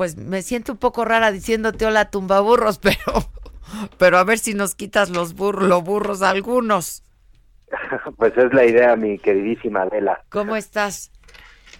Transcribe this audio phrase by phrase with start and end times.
[0.00, 3.02] Pues me siento un poco rara diciéndote hola tumbaburros, pero,
[3.98, 7.02] pero a ver si nos quitas los, burros, los burros algunos.
[8.16, 10.24] Pues es la idea, mi queridísima Adela.
[10.30, 11.12] ¿Cómo estás?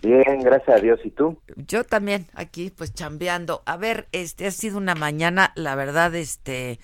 [0.02, 1.00] Bien, gracias a Dios.
[1.02, 1.40] ¿Y tú?
[1.56, 3.62] Yo también, aquí pues chambeando.
[3.64, 6.78] A ver, este ha sido una mañana, la verdad, este,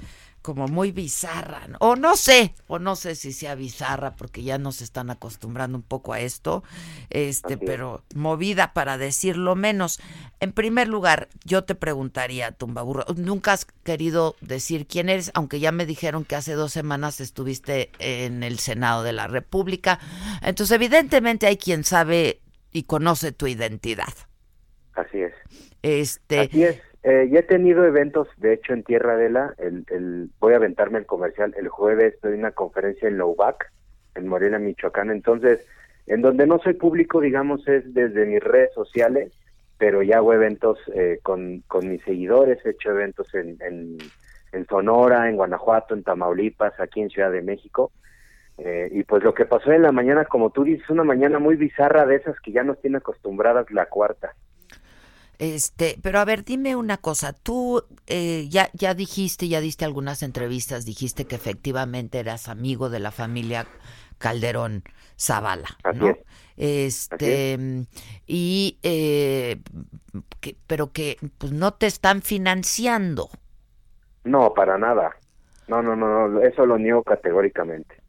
[0.47, 4.81] como muy bizarra, o no sé, o no sé si sea bizarra porque ya nos
[4.81, 6.63] están acostumbrando un poco a esto,
[7.11, 9.99] este, pero movida para decirlo menos.
[10.39, 15.73] En primer lugar, yo te preguntaría, Tumbaburro, nunca has querido decir quién eres, aunque ya
[15.73, 19.99] me dijeron que hace dos semanas estuviste en el Senado de la República,
[20.43, 22.41] entonces evidentemente hay quien sabe
[22.71, 24.15] y conoce tu identidad.
[24.95, 25.33] Así es.
[25.83, 26.81] Este, Así es.
[27.09, 30.99] Eh, ya he tenido eventos, de hecho, en Tierra de el, el, voy a aventarme
[30.99, 33.71] el comercial, el jueves en una conferencia en Loubac,
[34.17, 35.65] en Morelia, Michoacán, entonces,
[36.09, 39.31] en donde no soy público, digamos, es desde mis redes sociales,
[39.79, 43.99] pero ya hago eventos eh, con, con mis seguidores, he hecho eventos en, en,
[44.51, 47.93] en, Sonora, en Guanajuato, en Tamaulipas, aquí en Ciudad de México,
[48.59, 51.55] eh, y pues lo que pasó en la mañana, como tú dices, una mañana muy
[51.55, 54.35] bizarra de esas que ya nos tiene acostumbradas la cuarta.
[55.39, 57.33] Este, pero a ver, dime una cosa.
[57.33, 63.01] Tú eh, ya ya dijiste, ya diste algunas entrevistas, dijiste que efectivamente eras amigo de
[63.01, 63.67] la familia
[64.19, 64.83] Calderón
[65.19, 66.17] Zavala, ¿no?
[66.57, 67.59] Este
[68.27, 69.61] y eh,
[70.41, 73.29] que, pero que pues no te están financiando.
[74.25, 75.17] No, para nada.
[75.69, 78.01] No, no, no, no, eso lo niego categóricamente.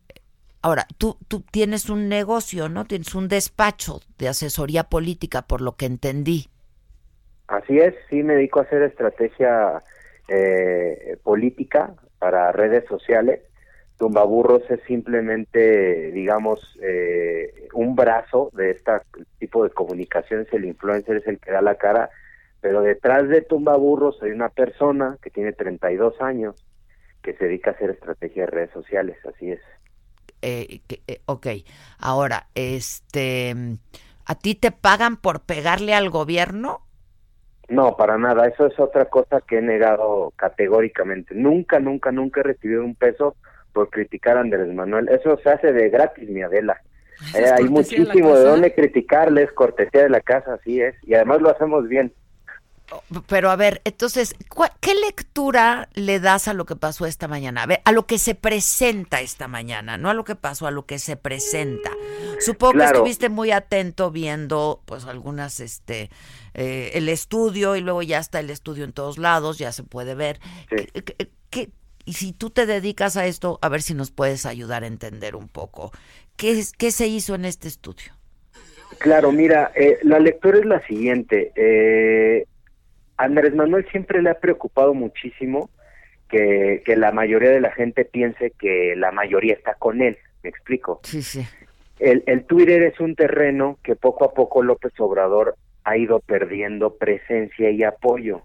[0.61, 2.86] Ahora, tú, tú tienes un negocio, ¿no?
[2.86, 6.50] Tienes un despacho de asesoría política, por lo que entendí.
[7.48, 9.81] Así es, sí me dedico a hacer estrategia
[10.28, 13.42] eh, política para redes sociales.
[13.98, 18.92] Tumbaburros es simplemente, digamos, eh, un brazo de este
[19.39, 20.48] tipo de comunicaciones.
[20.52, 22.09] El influencer es el que da la cara,
[22.62, 26.56] pero detrás de Tumbaburros hay una persona que tiene 32 años
[27.23, 29.17] que se dedica a hacer estrategia de redes sociales.
[29.26, 29.61] Así es.
[30.42, 31.48] Eh, eh, ok,
[31.98, 33.55] ahora, este,
[34.26, 36.86] ¿a ti te pagan por pegarle al gobierno?
[37.70, 38.48] No, para nada.
[38.48, 41.36] Eso es otra cosa que he negado categóricamente.
[41.36, 43.36] Nunca, nunca, nunca he recibido un peso
[43.73, 45.10] por criticar a Andrés Manuel.
[45.10, 46.82] Eso se hace de gratis, mi Adela.
[47.36, 50.95] Eh, hay muchísimo de, de dónde criticarles, cortesía de la casa, así es.
[51.04, 52.14] Y además lo hacemos bien.
[53.27, 54.33] Pero a ver, entonces,
[54.80, 57.64] ¿qué lectura le das a lo que pasó esta mañana?
[57.64, 60.71] A ver, a lo que se presenta esta mañana, no a lo que pasó, a
[60.71, 61.92] lo que se presenta.
[62.39, 62.92] Supongo Claro.
[62.92, 66.09] que estuviste muy atento viendo, pues, algunas, este,
[66.53, 70.15] eh, el estudio y luego ya está el estudio en todos lados, ya se puede
[70.15, 70.39] ver.
[70.69, 70.87] Sí.
[70.93, 71.69] ¿Qué- qué- qué-
[72.05, 75.36] y si tú te dedicas a esto, a ver si nos puedes ayudar a entender
[75.36, 75.92] un poco.
[76.37, 78.14] ¿Qué, es- qué se hizo en este estudio?
[78.99, 81.52] Claro, mira, eh, la lectura es la siguiente.
[81.55, 82.45] Eh,
[83.17, 85.70] Andrés Manuel siempre le ha preocupado muchísimo
[86.30, 90.17] que, que la mayoría de la gente piense que la mayoría está con él.
[90.44, 91.00] ¿Me explico?
[91.04, 91.45] Sí, sí.
[92.00, 96.95] El, el Twitter es un terreno que poco a poco López Obrador ha ido perdiendo
[96.95, 98.42] presencia y apoyo.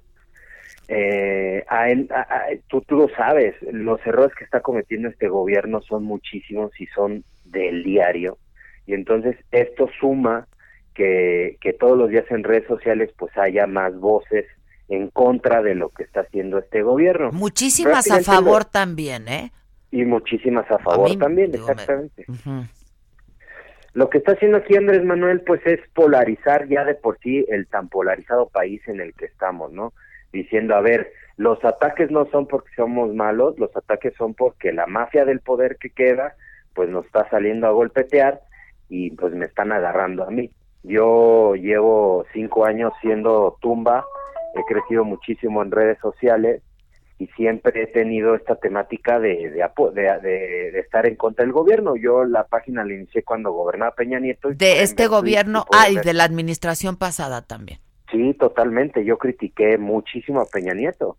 [0.88, 5.28] Eh, a él, a- a- tú, tú lo sabes, los errores que está cometiendo este
[5.28, 8.38] gobierno son muchísimos y son del diario.
[8.86, 10.46] Y entonces esto suma
[10.94, 14.46] que, que todos los días en redes sociales pues haya más voces
[14.88, 17.30] en contra de lo que está haciendo este gobierno.
[17.32, 19.52] Muchísimas a favor también, ¿eh?
[19.90, 22.26] Y muchísimas a favor mí, también, digo, me- exactamente.
[23.94, 27.66] Lo que está haciendo aquí Andrés Manuel, pues es polarizar ya de por sí el
[27.66, 29.92] tan polarizado país en el que estamos, ¿no?
[30.32, 34.86] Diciendo, a ver, los ataques no son porque somos malos, los ataques son porque la
[34.86, 36.36] mafia del poder que queda,
[36.74, 38.40] pues nos está saliendo a golpetear
[38.88, 40.50] y pues me están agarrando a mí.
[40.84, 44.06] Yo llevo cinco años siendo tumba,
[44.54, 46.62] he crecido muchísimo en redes sociales
[47.18, 51.44] y siempre he tenido esta temática de, de, apo- de, de- de estar en contra
[51.44, 51.94] del gobierno.
[51.96, 54.50] Yo la página la inicié cuando gobernaba Peña Nieto.
[54.50, 57.78] y De este gobierno, ah, y de la administración pasada también.
[58.10, 59.04] Sí, totalmente.
[59.04, 61.16] Yo critiqué muchísimo a Peña Nieto.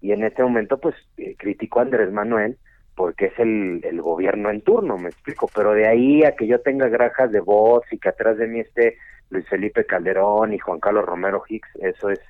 [0.00, 2.58] Y en este momento, pues, eh, critico a Andrés Manuel
[2.94, 5.48] porque es el, el gobierno en turno, me explico.
[5.54, 8.60] Pero de ahí a que yo tenga granjas de voz y que atrás de mí
[8.60, 8.96] esté
[9.30, 12.20] Luis Felipe Calderón y Juan Carlos Romero Hicks, eso es,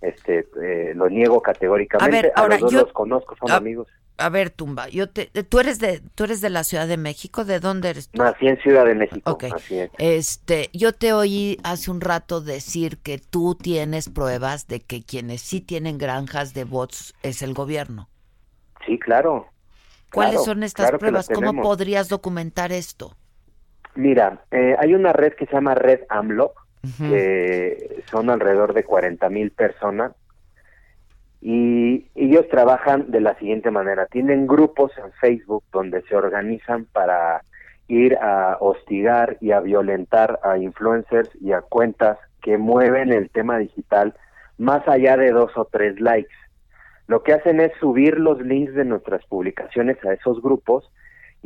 [0.00, 2.18] este, eh, lo niego categóricamente.
[2.18, 3.88] A ver, ahora, los dos yo- los conozco, son amigos.
[4.18, 7.44] A ver, Tumba, yo te, tú eres de tú eres de la Ciudad de México,
[7.44, 8.22] ¿de dónde eres tú?
[8.22, 9.44] Nací en Ciudad de México, Ok.
[9.54, 9.90] así es.
[9.98, 15.42] Este, yo te oí hace un rato decir que tú tienes pruebas de que quienes
[15.42, 18.08] sí tienen granjas de bots es el gobierno.
[18.86, 19.46] Sí, claro.
[20.12, 21.28] ¿Cuáles Claro, son estas claro pruebas?
[21.28, 23.16] ¿Cómo podrías documentar esto?
[23.94, 26.54] Mira, eh, hay una red que se llama Red AMLO,
[26.98, 30.12] Que son alrededor de 40 mil personas
[31.40, 34.06] Y ellos trabajan de la siguiente manera.
[34.06, 37.42] Tienen grupos en Facebook donde se organizan para
[37.88, 43.58] ir a hostigar y a violentar a influencers y a cuentas que mueven el tema
[43.58, 44.14] digital
[44.58, 46.34] más allá de dos o tres likes.
[47.06, 50.90] Lo que hacen es subir los links de nuestras publicaciones a esos grupos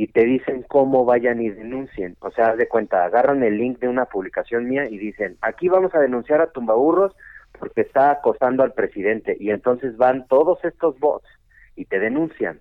[0.01, 2.17] y te dicen cómo vayan y denuncien.
[2.21, 5.95] O sea, de cuenta, agarran el link de una publicación mía y dicen, aquí vamos
[5.95, 7.15] a denunciar a Tumbaburros
[7.59, 9.37] porque está acosando al presidente.
[9.39, 11.29] Y entonces van todos estos bots
[11.77, 12.61] y te denuncian.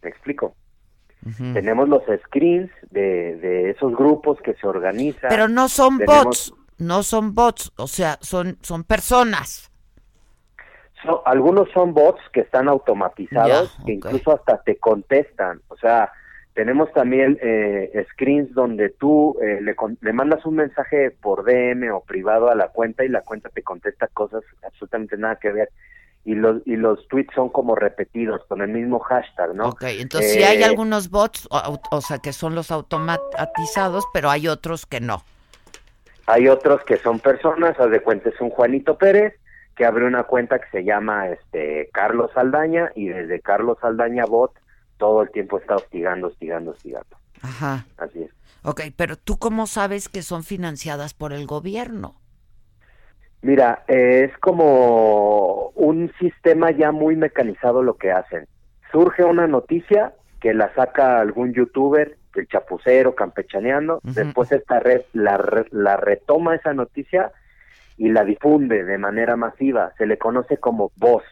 [0.00, 0.54] ¿Me explico?
[1.54, 5.28] Tenemos los screens de, de, esos grupos que se organizan.
[5.28, 9.72] Pero no son bots, no son bots, o sea, son, son personas.
[11.24, 15.60] algunos son bots que están automatizados, que incluso hasta te contestan.
[15.66, 16.12] O sea,
[16.56, 22.00] tenemos también eh, screens donde tú eh, le, le, mandas un mensaje por DM o
[22.00, 25.68] privado a la cuenta y la cuenta te contesta cosas absolutamente nada que ver.
[26.24, 29.68] Y los, y los tweets son como repetidos con el mismo hashtag, ¿no?
[29.68, 34.48] Ok, entonces si hay eh, algunos bots, o, sea, que son los automatizados, pero hay
[34.48, 35.22] otros que no.
[36.26, 39.34] Hay otros que son personas, haz de cuenta es un Juanito Pérez
[39.76, 44.52] que abre una cuenta que se llama este Carlos Saldaña y desde Carlos Saldaña Bot
[44.98, 47.16] todo el tiempo está hostigando, hostigando, hostigando.
[47.42, 47.86] Ajá.
[47.98, 48.30] Así es.
[48.62, 52.16] Ok, pero ¿tú cómo sabes que son financiadas por el gobierno?
[53.42, 58.48] Mira, es como un sistema ya muy mecanizado lo que hacen.
[58.90, 65.64] Surge una noticia que la saca algún youtuber, el chapucero, campechaneando, después esta red la,
[65.70, 67.32] la retoma esa noticia
[67.96, 71.26] y la difunde de manera masiva, se le conoce como post.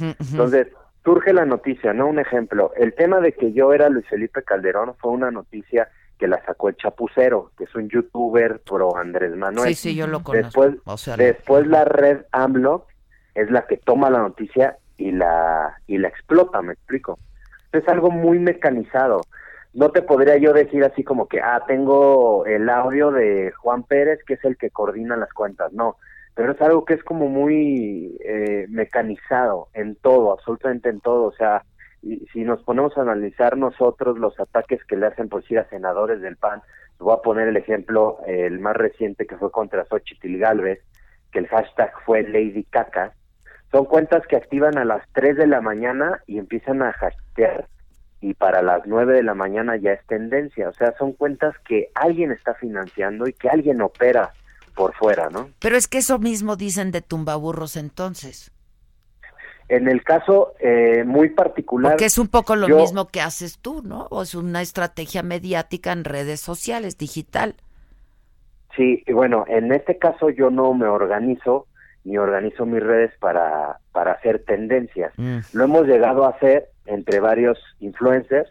[0.00, 0.68] Entonces,
[1.06, 2.08] surge la noticia, ¿no?
[2.08, 5.88] Un ejemplo, el tema de que yo era Luis Felipe Calderón fue una noticia
[6.18, 9.68] que la sacó el Chapucero, que es un youtuber pro Andrés Manuel.
[9.68, 10.68] Sí, sí, yo lo conozco.
[10.68, 12.86] Después, después la red AMLO
[13.36, 17.20] es la que toma la noticia y la y la explota, me explico.
[17.70, 19.20] Es algo muy mecanizado.
[19.74, 24.18] No te podría yo decir así como que, ah, tengo el audio de Juan Pérez,
[24.26, 25.72] que es el que coordina las cuentas.
[25.72, 25.98] No,
[26.36, 31.24] pero es algo que es como muy eh, mecanizado en todo, absolutamente en todo.
[31.24, 31.64] O sea,
[32.32, 36.20] si nos ponemos a analizar nosotros los ataques que le hacen por decir a senadores
[36.20, 36.62] del PAN,
[36.98, 40.80] voy a poner el ejemplo, el más reciente que fue contra Xochitl Galvez,
[41.32, 43.14] que el hashtag fue Lady Caca,
[43.72, 47.66] son cuentas que activan a las 3 de la mañana y empiezan a hashtaguear
[48.20, 51.90] y para las 9 de la mañana ya es tendencia, o sea, son cuentas que
[51.94, 54.32] alguien está financiando y que alguien opera
[54.76, 55.50] por fuera, ¿no?
[55.58, 58.52] Pero es que eso mismo dicen de tumbaburros entonces.
[59.68, 61.92] En el caso eh, muy particular...
[61.92, 64.06] Porque es un poco lo mismo que haces tú, ¿no?
[64.10, 67.56] O es una estrategia mediática en redes sociales, digital.
[68.76, 71.66] Sí, y bueno, en este caso yo no me organizo
[72.04, 75.12] ni organizo mis redes para, para hacer tendencias.
[75.16, 75.38] Mm.
[75.54, 78.48] Lo hemos llegado a hacer entre varios influencers,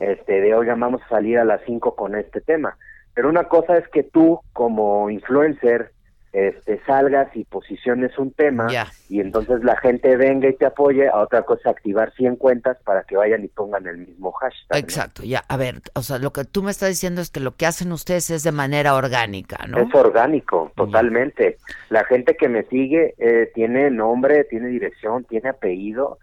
[0.00, 2.76] este, de hoy vamos a salir a las 5 con este tema.
[3.14, 5.92] Pero una cosa es que tú como influencer
[6.32, 8.66] este, salgas y posiciones un tema
[9.10, 13.02] y entonces la gente venga y te apoye, a otra cosa activar 100 cuentas para
[13.02, 14.78] que vayan y pongan el mismo hashtag.
[14.78, 17.56] Exacto, ya, a ver, o sea, lo que tú me estás diciendo es que lo
[17.56, 19.76] que hacen ustedes es de manera orgánica, ¿no?
[19.76, 21.58] Es orgánico, totalmente.
[21.90, 26.18] La gente que me sigue eh, tiene nombre, tiene dirección, tiene apellido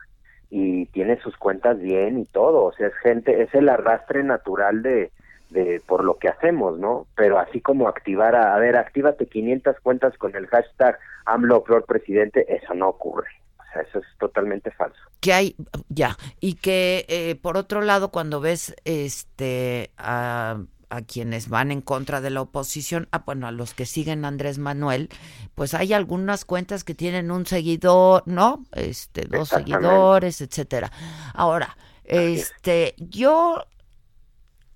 [0.50, 4.81] y tiene sus cuentas bien y todo, o sea, es gente, es el arrastre natural
[4.81, 5.12] de
[5.50, 7.08] de por lo que hacemos, ¿no?
[7.16, 11.86] Pero así como activar, a, a ver, actívate 500 cuentas con el hashtag AMLO Flor
[11.86, 13.28] Presidente, eso no ocurre.
[13.58, 15.00] O sea, eso es totalmente falso.
[15.20, 15.56] Que hay,
[15.90, 21.82] ya, y que eh, por otro lado, cuando ves este a, a, quienes van en
[21.82, 25.10] contra de la oposición, ah, bueno, a los que siguen a Andrés Manuel,
[25.56, 28.64] pues hay algunas cuentas que tienen un seguidor, ¿no?
[28.72, 30.92] Este, dos seguidores, etcétera.
[31.34, 31.76] Ahora,
[32.06, 33.66] este, yo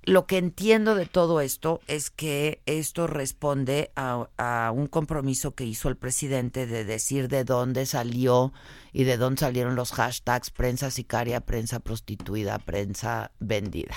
[0.06, 5.90] lo que entiendo de todo esto es que esto responde a, un compromiso que hizo
[5.90, 8.54] el presidente de decir de dónde salió
[8.92, 13.96] y de dónde salieron los hashtags prensa sicaria, prensa prostituida, prensa vendida.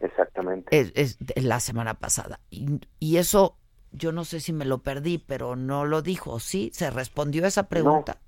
[0.00, 0.92] Exactamente.
[0.94, 2.40] Es, la semana pasada.
[2.50, 3.56] Y, y, eso,
[3.92, 6.38] yo no sé si me lo perdí, pero no lo dijo.
[6.40, 6.70] ¿Sí?
[6.74, 8.18] ¿Se respondió a esa pregunta?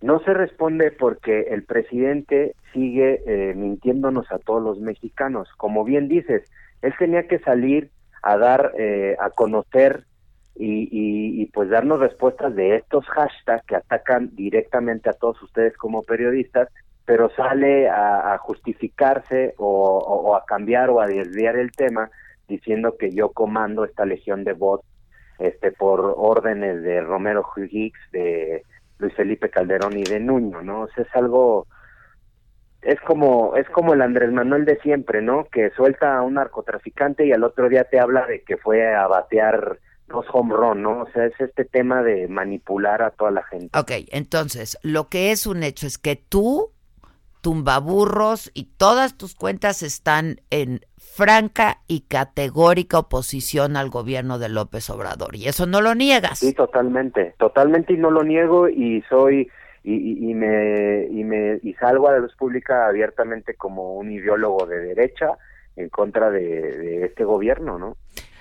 [0.00, 5.48] No se responde porque el presidente sigue eh, mintiéndonos a todos los mexicanos.
[5.56, 6.44] Como bien dices,
[6.82, 7.90] él tenía que salir
[8.22, 10.04] a dar, eh, a conocer
[10.60, 16.68] y, pues darnos respuestas de estos hashtags que atacan directamente a todos ustedes como periodistas,
[17.04, 22.10] pero sale a, justificarse o, o, a cambiar o a desviar el tema
[22.48, 24.84] diciendo que yo comando esta legión de bots
[25.38, 28.64] este por órdenes de Romero Higgs de
[28.98, 30.82] Luis Felipe Calderón y de Nuño, ¿no?
[30.82, 31.66] O sea, es algo
[32.82, 35.46] es como es como el Andrés Manuel de siempre, ¿no?
[35.50, 39.06] Que suelta a un narcotraficante y al otro día te habla de que fue a
[39.06, 41.02] batear dos home run, ¿no?
[41.02, 43.78] O sea, es este tema de manipular a toda la gente.
[43.78, 46.72] Ok, entonces, lo que es un hecho es que tú,
[47.40, 50.80] tumbaburros y todas tus cuentas están en
[51.14, 55.36] franca y categórica oposición al gobierno de López Obrador.
[55.36, 56.38] Y eso no lo niegas.
[56.38, 59.50] Sí, totalmente, totalmente y no lo niego y soy
[59.84, 64.66] y, y, me, y, me, y salgo a la luz pública abiertamente como un ideólogo
[64.66, 65.38] de derecha
[65.76, 67.96] en contra de, este gobierno, ¿no?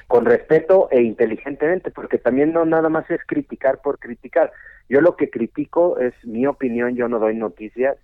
[0.08, 4.52] Con respeto e inteligentemente, porque también no nada más es criticar por criticar.
[4.90, 7.98] Yo lo que critico es mi opinión, yo no doy noticias,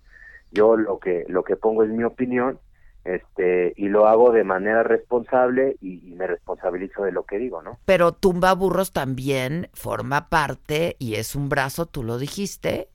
[0.52, 2.58] yo lo que lo que pongo es mi opinión,
[3.04, 7.62] este y lo hago de manera responsable y, y, me responsabilizo de lo que digo,
[7.62, 7.78] ¿no?
[7.84, 12.88] Pero Tumba Burros también forma parte y es un brazo, tú lo dijiste,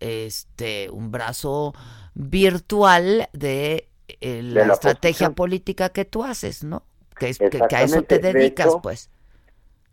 [0.00, 1.74] este un brazo
[2.14, 3.88] virtual de,
[4.20, 6.82] eh, la, estrategia política que tú haces, ¿no?
[7.18, 9.10] Que, es, que, a eso te dedicas, pues.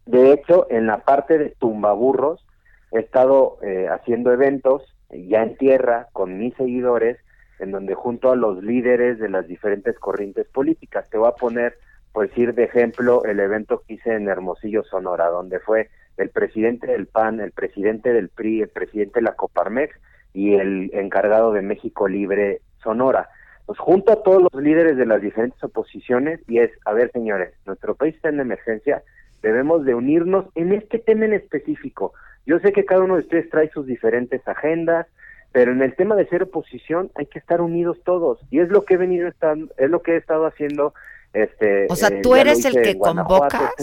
[0.05, 2.45] De hecho, en la parte de tumbaburros
[2.91, 7.17] he estado eh, haciendo eventos ya en tierra con mis seguidores,
[7.59, 11.77] en donde junto a los líderes de las diferentes corrientes políticas, te voy a poner,
[12.11, 16.87] por decir de ejemplo, el evento que hice en Hermosillo, Sonora, donde fue el presidente
[16.87, 19.95] del PAN, el presidente del PRI, el presidente de la Coparmex
[20.33, 23.29] y el encargado de México Libre Sonora.
[23.65, 27.53] Pues junto a todos los líderes de las diferentes oposiciones y es, a ver señores,
[27.65, 29.03] nuestro país está en emergencia,
[29.41, 32.13] debemos de unirnos en este tema en específico.
[32.45, 35.07] Yo sé que cada uno de ustedes trae sus diferentes agendas,
[35.53, 38.83] pero en el tema de ser oposición hay que estar unidos todos y es lo
[38.83, 40.93] que he venido estando, es lo que he estado haciendo
[41.31, 43.73] este, o sea, eh, tú eres el que convocas,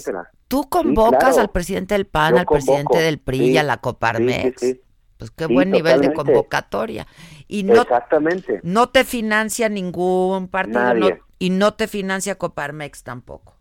[0.46, 4.76] tú convocas al presidente del PAN, al presidente del PRI y a la Coparmex.
[5.16, 7.08] pues qué buen nivel de convocatoria.
[7.48, 8.60] Y no, Exactamente.
[8.62, 13.56] no te financia ningún partido y no te financia Coparmex tampoco.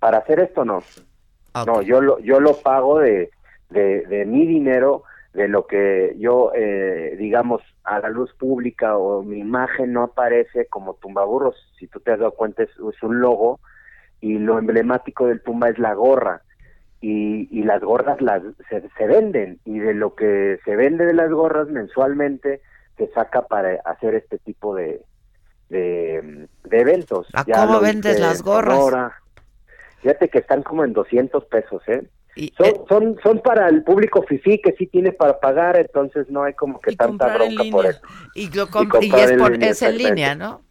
[0.00, 0.82] Para hacer esto no.
[1.66, 3.30] No, yo lo, yo lo pago de,
[3.68, 9.22] de, de mi dinero de lo que yo, eh, digamos, a la luz pública o
[9.22, 11.56] mi imagen no aparece como tumbaburros.
[11.78, 12.70] Si tú te has dado cuenta, es,
[13.02, 13.60] un logo
[14.20, 16.42] y lo emblemático del tumba es la gorra.
[17.00, 21.14] Y, y las gorras las, se, se, venden y de lo que se vende de
[21.14, 22.60] las gorras mensualmente
[22.96, 25.02] se saca para hacer este tipo de,
[25.68, 27.26] de, eventos.
[27.32, 29.12] ¿A cómo vendes las gorras?
[30.00, 32.04] Fíjate que están como en 200 pesos, ¿eh?
[32.56, 36.42] Son, eh, son, son para el público FIFI que sí tiene para pagar, entonces no
[36.44, 38.00] hay como que tanta bronca por eso.
[38.34, 40.62] Y, es, por, es en línea, ¿no?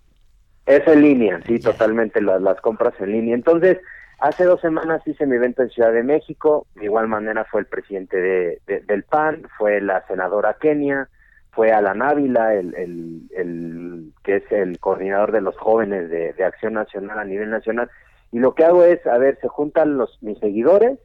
[0.66, 3.36] Es en línea, sí, totalmente, las, las compras en línea.
[3.36, 3.78] Entonces,
[4.20, 7.68] hace dos semanas hice mi evento en Ciudad de México, de igual manera fue el
[7.68, 11.10] presidente de, del PAN, fue la senadora Kenia,
[11.52, 16.44] fue Alan Ávila, el, el, el, que es el coordinador de los jóvenes de, de
[16.44, 17.90] Acción Nacional a nivel nacional,
[18.32, 20.98] y lo que hago es, a ver, se juntan los mis seguidores,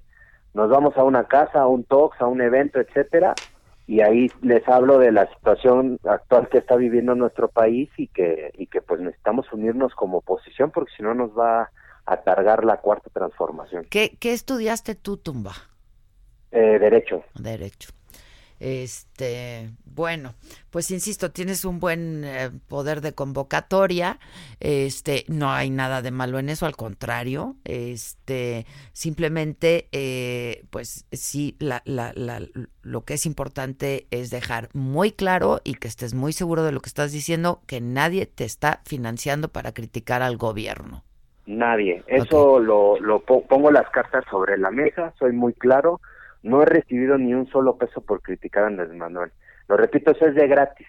[0.56, 3.34] nos vamos a una casa, a un talks, a un evento, etcétera,
[3.86, 8.50] y ahí les hablo de la situación actual que está viviendo nuestro país y que
[8.54, 11.70] y que pues necesitamos unirnos como oposición porque si no nos va
[12.06, 13.86] a cargar la cuarta transformación.
[13.90, 15.52] ¿Qué, qué estudiaste tú, Tumba?
[16.50, 17.22] Eh, derecho.
[17.34, 17.90] Derecho.
[18.58, 20.34] Este, bueno,
[20.70, 24.18] pues insisto, tienes un buen eh, poder de convocatoria.
[24.60, 27.56] Este, no hay nada de malo en eso, al contrario.
[27.64, 32.40] Este, simplemente, eh, pues sí, la, la, la,
[32.82, 36.80] lo que es importante es dejar muy claro y que estés muy seguro de lo
[36.80, 41.04] que estás diciendo, que nadie te está financiando para criticar al gobierno.
[41.46, 42.02] Nadie.
[42.08, 46.00] Eso lo, lo pongo las cartas sobre la mesa, soy muy claro
[46.46, 49.32] no he recibido ni un solo peso por criticar a Andrés Manuel.
[49.68, 50.86] Lo repito, eso es de gratis.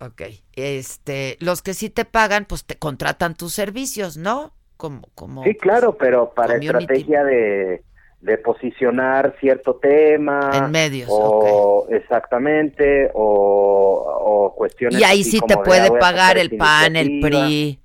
[0.00, 0.22] Ok.
[0.54, 4.52] Este, los que sí te pagan, pues te contratan tus servicios, ¿no?
[4.76, 7.82] Como, como sí, claro, pero para estrategia de,
[8.20, 10.50] de posicionar cierto tema.
[10.54, 11.08] En medios.
[11.10, 15.00] O exactamente, o, o cuestiones.
[15.00, 17.80] Y ahí sí te puede pagar el PAN, el PRI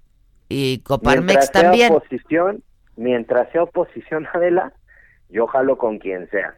[0.50, 1.91] y Coparmex también.
[1.91, 2.63] oposición,
[2.96, 4.74] mientras sea oposición, Adela,
[5.29, 6.55] yo jalo con quien sea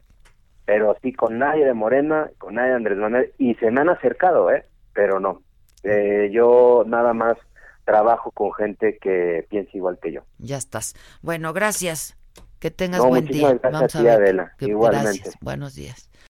[0.69, 3.89] pero sí con nadie de Morena, con nadie de Andrés Manuel, y se me han
[3.89, 4.65] acercado, ¿eh?
[4.93, 5.41] Pero no.
[5.81, 7.37] Eh, yo nada más
[7.85, 10.21] trabajo con gente que piensa igual que yo.
[10.37, 10.93] Ya estás.
[11.23, 12.15] Bueno, gracias.
[12.59, 13.59] Que tengas buen día.
[13.63, 14.51] Vamos a ver.
[14.59, 15.31] Igualmente.
[15.41, 16.08] Buenos días.